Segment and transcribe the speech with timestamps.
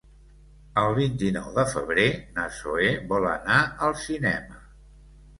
[0.83, 2.05] El vint-i-nou de febrer
[2.37, 3.59] na Zoè vol anar
[3.89, 4.59] al cinema.